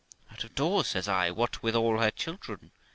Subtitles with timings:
[0.31, 2.71] 'Out of doors!' says I; 'what: with all her children